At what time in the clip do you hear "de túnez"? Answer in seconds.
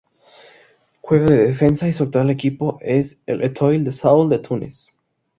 4.29-4.99